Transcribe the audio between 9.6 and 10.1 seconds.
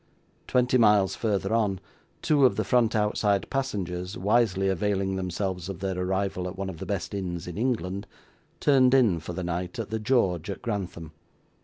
at the